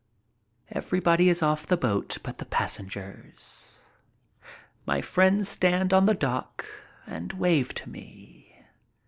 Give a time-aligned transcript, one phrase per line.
[0.71, 3.81] Everybody is off the boat but the passengers.
[4.83, 6.65] My friends stand on the dock
[7.05, 8.65] and wave to me.